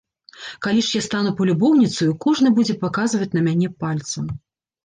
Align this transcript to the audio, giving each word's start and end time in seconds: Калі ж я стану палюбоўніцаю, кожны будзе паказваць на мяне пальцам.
Калі 0.65 0.79
ж 0.85 0.89
я 0.95 1.01
стану 1.07 1.33
палюбоўніцаю, 1.41 2.09
кожны 2.25 2.55
будзе 2.57 2.77
паказваць 2.85 3.31
на 3.39 3.47
мяне 3.49 3.73
пальцам. 3.85 4.25